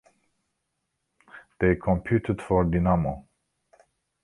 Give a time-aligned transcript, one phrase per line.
[1.59, 3.23] They competed for Dynamo.